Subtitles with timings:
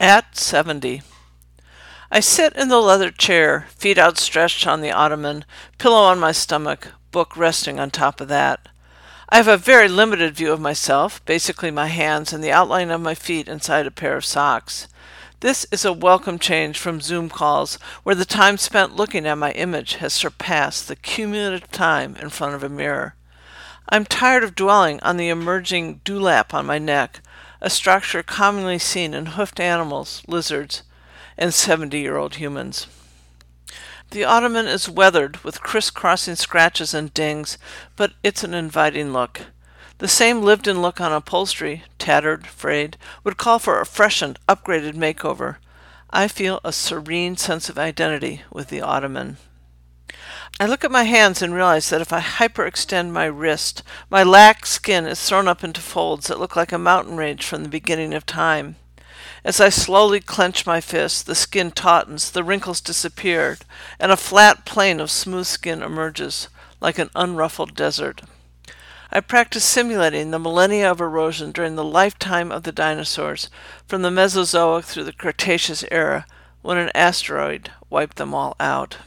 [0.00, 1.02] At 70.
[2.10, 5.44] I sit in the leather chair, feet outstretched on the ottoman,
[5.78, 8.68] pillow on my stomach, book resting on top of that.
[9.28, 13.00] I have a very limited view of myself, basically my hands and the outline of
[13.00, 14.88] my feet inside a pair of socks.
[15.40, 19.52] This is a welcome change from Zoom calls, where the time spent looking at my
[19.52, 23.14] image has surpassed the cumulative time in front of a mirror.
[23.88, 27.20] I'm tired of dwelling on the emerging dewlap on my neck,
[27.60, 30.82] a structure commonly seen in hoofed animals, lizards,
[31.36, 32.86] and 70 year old humans.
[34.10, 37.58] The ottoman is weathered with crisscrossing scratches and dings,
[37.96, 39.42] but it's an inviting look.
[39.98, 44.94] The same lived in look on upholstery, tattered, frayed, would call for a freshened, upgraded
[44.94, 45.56] makeover.
[46.10, 49.36] I feel a serene sense of identity with the ottoman.
[50.60, 54.70] I look at my hands and realize that if I hyperextend my wrist, my lax
[54.70, 58.14] skin is thrown up into folds that look like a mountain range from the beginning
[58.14, 58.76] of time.
[59.44, 63.58] As I slowly clench my fist, the skin tautens, the wrinkles disappear,
[63.98, 66.46] and a flat plane of smooth skin emerges,
[66.80, 68.22] like an unruffled desert.
[69.10, 73.50] I practice simulating the millennia of erosion during the lifetime of the dinosaurs,
[73.88, 76.26] from the Mesozoic through the Cretaceous era,
[76.62, 78.98] when an asteroid wiped them all out.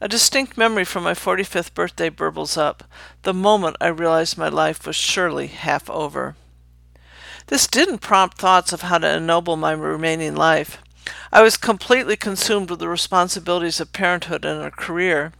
[0.00, 2.84] A distinct memory from my 45th birthday burbles up,
[3.22, 6.36] the moment I realized my life was surely half over.
[7.48, 10.78] This didn't prompt thoughts of how to ennoble my remaining life.
[11.32, 15.32] I was completely consumed with the responsibilities of parenthood and a career.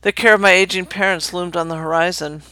[0.00, 2.42] The care of my aging parents loomed on the horizon.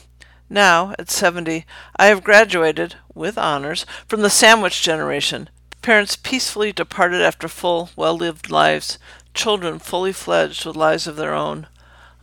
[0.50, 1.64] Now, at 70,
[1.96, 5.48] I have graduated, with honors, from the sandwich generation.
[5.80, 8.98] Parents peacefully departed after full, well lived lives,
[9.38, 11.68] children fully fledged with lives of their own.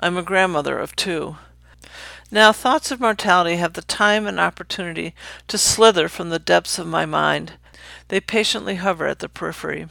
[0.02, 1.38] I'm a grandmother of two.
[2.30, 5.16] Now, thoughts of mortality have the time and opportunity
[5.47, 7.53] to slither from the depths of my mind.
[8.09, 9.88] They patiently hover at the periphery.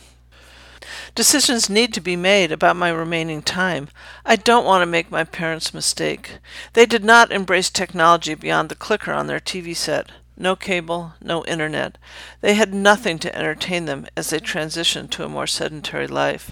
[1.14, 3.88] Decisions need to be made about my remaining time.
[4.27, 6.41] I don't want to make my parents' mistake.
[6.75, 10.12] They did not embrace technology beyond the clicker on their TV set.
[10.37, 11.97] No cable, no internet.
[12.43, 16.50] They had nothing to entertain them as they transitioned to a more sedentary life.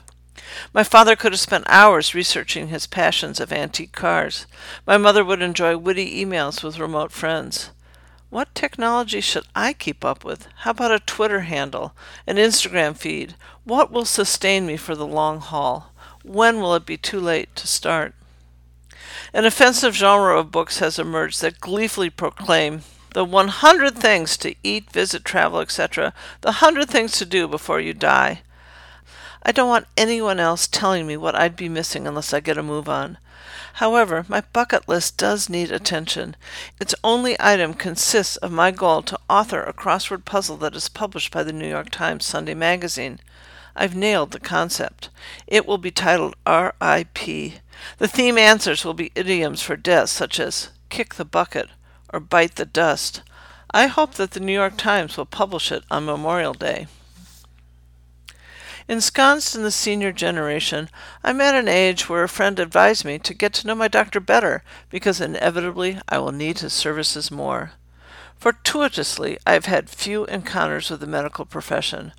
[0.72, 4.46] My father could have spent hours researching his passions of antique cars.
[4.86, 7.70] My mother would enjoy witty emails with remote friends.
[8.30, 10.48] What technology should I keep up with?
[10.60, 11.94] How about a Twitter handle,
[12.26, 13.34] an Instagram feed?
[13.64, 15.92] What will sustain me for the long haul?
[16.24, 18.14] When will it be too late to start?
[19.34, 22.82] An offensive genre of books has emerged that gleefully proclaim
[23.12, 27.92] the 100 things to eat, visit, travel, etc., the 100 things to do before you
[27.92, 28.42] die.
[29.44, 32.62] I don't want anyone else telling me what I'd be missing unless I get a
[32.62, 33.18] move on.
[33.74, 36.36] However, my bucket list does need attention.
[36.78, 41.32] Its only item consists of my goal to author a crossword puzzle that is published
[41.32, 43.18] by the New York Times Sunday Magazine.
[43.74, 45.08] I've nailed the concept.
[45.46, 47.54] It will be titled R.I.P.
[47.98, 51.68] The theme answers will be idioms for death, such as kick the bucket
[52.12, 53.22] or bite the dust.
[53.70, 56.86] I hope that the New York Times will publish it on Memorial Day.
[58.88, 60.88] Ensconced in the senior generation,
[61.22, 64.18] I'm at an age where a friend advised me to get to know my doctor
[64.18, 67.72] better because inevitably I will need his services more.
[68.38, 72.12] Fortuitously, I've had few encounters with the medical profession.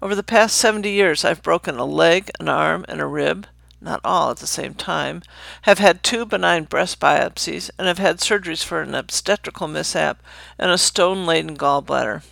[0.00, 3.46] Over the past 70 years, I've broken a leg, an arm, and a rib,
[3.78, 5.22] not all at the same time,
[5.62, 10.22] have had two benign breast biopsies, and have had surgeries for an obstetrical mishap
[10.58, 12.22] and a stone laden gallbladder.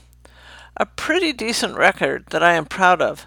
[0.79, 3.27] A pretty decent record that I am proud of,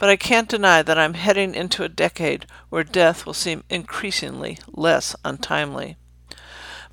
[0.00, 4.58] but I can't deny that I'm heading into a decade where death will seem increasingly
[4.66, 5.98] less untimely.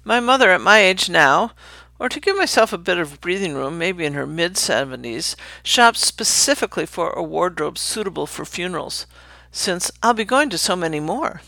[0.04, 1.52] My mother, at my age now,
[2.00, 6.06] or to give myself a bit of breathing room, maybe in her mid 70s, shops
[6.06, 9.08] specifically for a wardrobe suitable for funerals,
[9.52, 11.40] since I'll be going to so many more.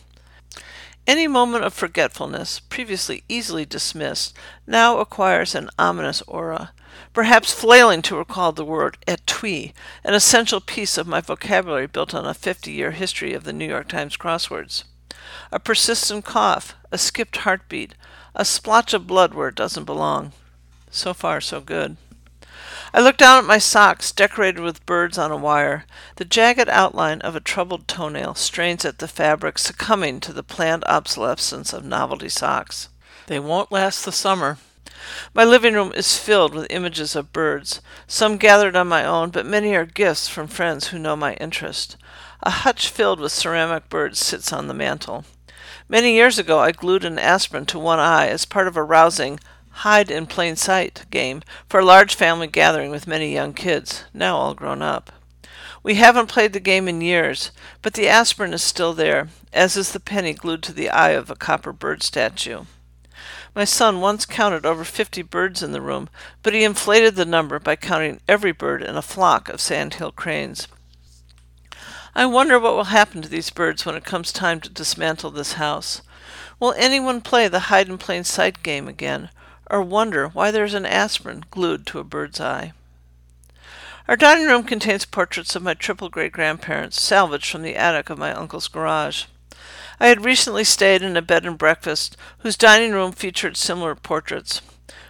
[1.09, 4.37] Any moment of forgetfulness, previously easily dismissed,
[4.67, 6.71] now acquires an ominous aura
[7.13, 12.27] perhaps flailing to recall the word etui, an essential piece of my vocabulary built on
[12.27, 14.83] a 50 year history of the New York Times crosswords.
[15.51, 17.95] A persistent cough, a skipped heartbeat,
[18.35, 20.31] a splotch of blood where it doesn't belong.
[20.91, 21.97] So far, so good.
[22.93, 25.85] I look down at my socks, decorated with birds on a wire.
[26.15, 30.83] The jagged outline of a troubled toenail strains at the fabric, succumbing to the planned
[30.85, 32.89] obsolescence of novelty socks.
[33.27, 34.57] They won't last the summer.
[35.33, 39.45] My living room is filled with images of birds, some gathered on my own, but
[39.45, 41.95] many are gifts from friends who know my interest.
[42.41, 45.25] A hutch filled with ceramic birds sits on the mantel.
[45.87, 49.39] Many years ago, I glued an aspirin to one eye as part of a rousing
[49.79, 54.35] hide in plain sight game for a large family gathering with many young kids, now
[54.35, 55.11] all grown up.
[55.81, 59.93] We haven't played the game in years, but the aspirin is still there, as is
[59.93, 62.65] the penny glued to the eye of a copper bird statue.
[63.55, 66.09] My son once counted over fifty birds in the room,
[66.43, 70.67] but he inflated the number by counting every bird in a flock of sandhill cranes.
[72.13, 75.53] I wonder what will happen to these birds when it comes time to dismantle this
[75.53, 76.01] house.
[76.59, 79.29] Will anyone play the hide in plain sight game again,
[79.69, 82.73] or wonder why there's an aspirin glued to a bird's eye?
[84.07, 88.17] Our dining room contains portraits of my triple great grandparents, salvaged from the attic of
[88.17, 89.25] my uncle's garage.
[89.99, 94.61] I had recently stayed in a bed and breakfast whose dining room featured similar portraits.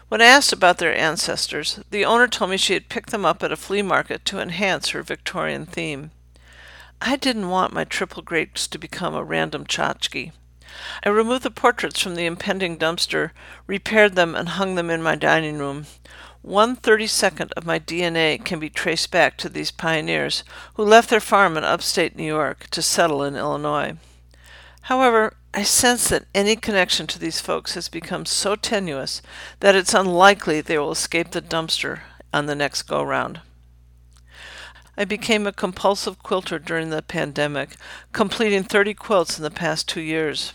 [0.09, 3.43] When I asked about their ancestors, the owner told me she had picked them up
[3.43, 6.11] at a flea market to enhance her Victorian theme.
[6.99, 10.33] I didn't want my triple greats to become a random tchotchke.
[11.03, 13.31] I removed the portraits from the impending dumpster,
[13.67, 15.85] repaired them, and hung them in my dining room.
[16.41, 20.43] One thirty second of my DNA can be traced back to these pioneers
[20.75, 23.97] who left their farm in upstate New York to settle in Illinois.
[24.83, 29.21] However, I sense that any connection to these folks has become so tenuous
[29.59, 32.01] that it's unlikely they will escape the dumpster
[32.33, 33.41] on the next go round.
[34.95, 37.77] I became a compulsive quilter during the pandemic,
[38.11, 40.53] completing 30 quilts in the past two years.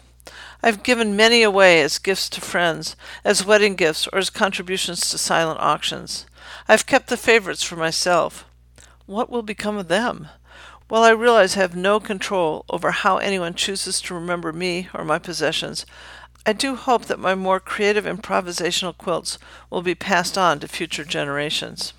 [0.62, 5.19] I've given many away as gifts to friends, as wedding gifts, or as contributions to
[5.19, 6.26] silent auctions.
[6.69, 8.44] I've kept the favorites for myself.
[9.06, 10.29] What will become of them?
[10.88, 15.05] While I realize I have no control over how anyone chooses to remember me or
[15.05, 15.85] my possessions,
[16.47, 19.38] I do hope that my more creative improvisational quilts
[19.71, 21.94] will be passed on to future generations.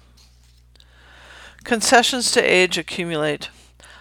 [1.63, 3.49] Concessions to age accumulate.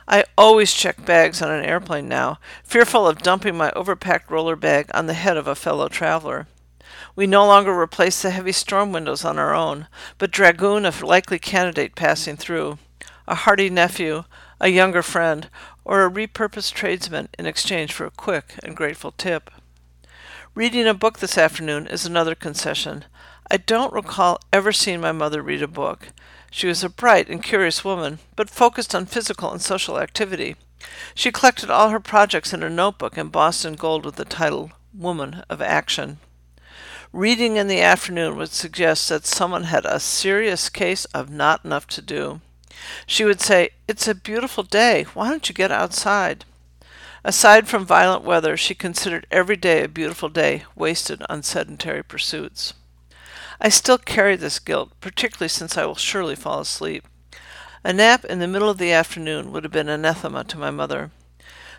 [0.06, 4.90] I always check bags on an airplane now, fearful of dumping my overpacked roller bag
[4.92, 6.46] on the head of a fellow traveler.
[7.16, 9.86] We no longer replace the heavy storm windows on our own,
[10.18, 12.78] but dragoon a likely candidate passing through,
[13.26, 14.24] a hardy nephew,
[14.60, 15.48] a younger friend,
[15.84, 19.50] or a repurposed tradesman in exchange for a quick and grateful tip.
[20.54, 23.04] Reading a book this afternoon is another concession.
[23.50, 26.08] I don't recall ever seeing my mother read a book.
[26.56, 30.54] She was a bright and curious woman, but focused on physical and social activity.
[31.12, 35.42] She collected all her projects in a notebook embossed in gold with the title Woman
[35.50, 36.18] of Action.
[37.12, 41.88] Reading in the afternoon would suggest that someone had a serious case of not enough
[41.88, 42.40] to do.
[43.04, 45.06] She would say, It's a beautiful day.
[45.12, 46.44] Why don't you get outside?
[47.24, 52.74] Aside from violent weather, she considered every day a beautiful day wasted on sedentary pursuits.
[53.60, 57.06] I still carry this guilt, particularly since I will surely fall asleep.
[57.84, 61.10] A nap in the middle of the afternoon would have been anathema to my mother.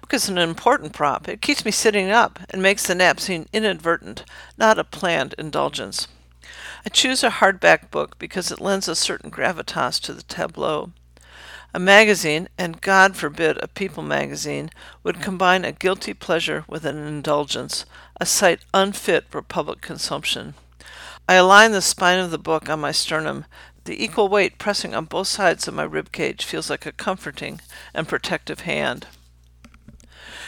[0.01, 1.27] Book is an important prop.
[1.27, 4.23] It keeps me sitting up and makes the nap seem inadvertent,
[4.57, 6.07] not a planned indulgence.
[6.85, 10.91] I choose a hardback book because it lends a certain gravitas to the tableau.
[11.73, 14.69] A magazine, and God forbid a people magazine,
[15.03, 17.85] would combine a guilty pleasure with an indulgence,
[18.21, 20.53] a sight unfit for public consumption.
[21.27, 23.45] I align the spine of the book on my sternum.
[23.85, 27.61] The equal weight pressing on both sides of my rib cage feels like a comforting
[27.93, 29.07] and protective hand.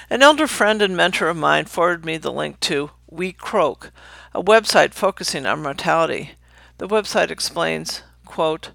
[0.10, 3.92] An elder friend and mentor of mine forwarded me the link to WeCroak,
[4.34, 6.32] a website focusing on mortality.
[6.78, 8.72] The website explains, quote,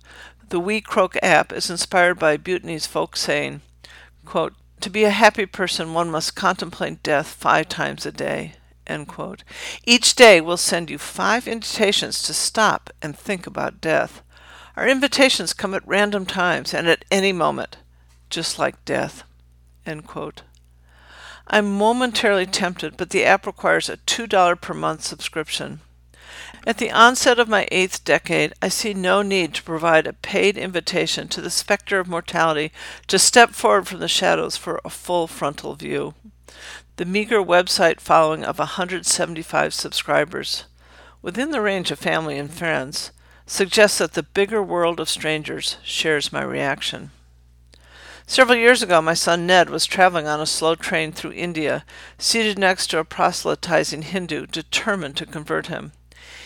[0.49, 3.62] the WeCroak app is inspired by Bhutanese folk saying,
[4.25, 8.54] quote, to be a happy person, one must contemplate death five times a day.
[8.87, 9.45] End quote.
[9.85, 14.23] Each day we'll send you five invitations to stop and think about death.
[14.77, 17.77] Our invitations come at random times and at any moment,
[18.31, 19.25] just like death.
[19.87, 20.43] End quote.
[21.47, 25.81] I'm momentarily tempted, but the app requires a $2 per month subscription.
[26.67, 30.57] At the onset of my eighth decade, I see no need to provide a paid
[30.57, 32.73] invitation to the specter of mortality
[33.09, 36.15] to step forward from the shadows for a full frontal view
[36.96, 40.64] the meager website following of 175 subscribers,
[41.22, 43.12] within the range of family and friends,
[43.46, 47.11] suggests that the bigger world of strangers shares my reaction.
[48.26, 51.84] Several years ago, my son Ned was traveling on a slow train through India,
[52.18, 55.92] seated next to a proselytizing Hindu determined to convert him.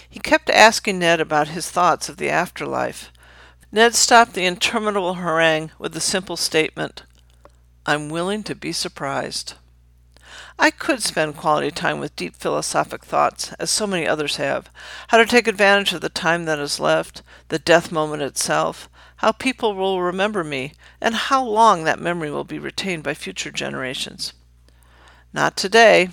[0.08, 3.12] He kept asking Ned about his thoughts of the afterlife.
[3.70, 7.02] Ned stopped the interminable harangue with the simple statement,
[7.84, 9.54] I'm willing to be surprised.
[10.58, 14.70] I could spend quality time with deep philosophic thoughts, as so many others have,
[15.08, 19.32] how to take advantage of the time that is left, the death moment itself, how
[19.32, 24.32] people will remember me, and how long that memory will be retained by future generations.
[25.32, 26.08] Not today.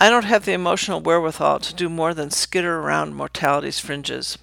[0.00, 4.38] I don't have the emotional wherewithal to do more than skitter around mortality's fringes.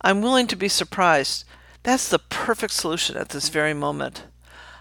[0.00, 1.44] I'm willing to be surprised.
[1.82, 4.24] That's the perfect solution at this very moment.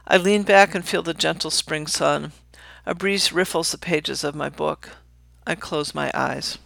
[0.08, 2.32] I lean back and feel the gentle spring sun.
[2.88, 4.98] A breeze riffles the pages of my book.
[5.48, 6.60] I close my eyes.